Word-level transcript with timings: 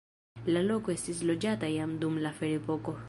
La 0.53 0.61
loko 0.69 0.93
estis 0.95 1.21
loĝata 1.31 1.69
jam 1.75 1.93
dun 2.05 2.17
la 2.25 2.33
ferepoko. 2.41 2.97